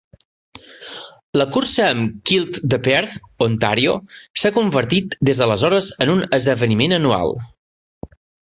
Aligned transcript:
La 1.41 1.45
cursa 1.57 1.83
amb 1.89 2.15
kilt 2.29 2.57
de 2.73 2.79
Perth, 2.89 3.13
Ontario, 3.47 3.93
s'ha 4.23 4.53
convertit 4.59 5.15
des 5.31 5.43
d'aleshores 5.43 5.93
en 6.07 6.15
un 6.19 6.25
esdeveniment 6.39 6.99
anual. 7.03 7.39